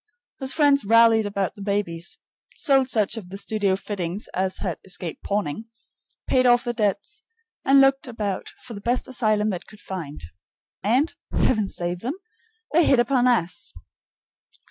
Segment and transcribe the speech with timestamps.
[0.39, 2.17] His friends rallied about the babies,
[2.57, 5.65] sold such of the studio fittings as had escaped pawning,
[6.25, 7.21] paid off the debts,
[7.63, 10.23] and looked about for the best asylum they could find.
[10.81, 12.15] And, Heaven save them!
[12.73, 13.73] they hit upon us!